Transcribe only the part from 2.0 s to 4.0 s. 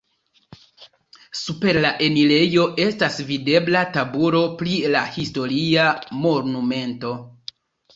enirejo estas videbla